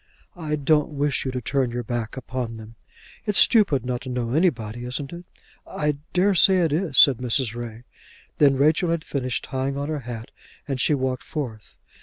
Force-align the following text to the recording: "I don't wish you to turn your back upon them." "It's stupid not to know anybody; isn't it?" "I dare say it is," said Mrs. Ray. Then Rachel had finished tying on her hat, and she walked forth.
"I 0.35 0.55
don't 0.55 0.89
wish 0.97 1.25
you 1.25 1.31
to 1.31 1.41
turn 1.41 1.69
your 1.69 1.83
back 1.83 2.17
upon 2.17 2.57
them." 2.57 2.73
"It's 3.27 3.37
stupid 3.37 3.85
not 3.85 4.01
to 4.01 4.09
know 4.09 4.33
anybody; 4.33 4.83
isn't 4.83 5.13
it?" 5.13 5.25
"I 5.67 5.97
dare 6.13 6.33
say 6.33 6.57
it 6.61 6.73
is," 6.73 6.97
said 6.97 7.17
Mrs. 7.17 7.53
Ray. 7.53 7.83
Then 8.39 8.55
Rachel 8.57 8.89
had 8.89 9.03
finished 9.03 9.43
tying 9.45 9.77
on 9.77 9.89
her 9.89 9.99
hat, 9.99 10.31
and 10.67 10.81
she 10.81 10.95
walked 10.95 11.21
forth. 11.21 11.75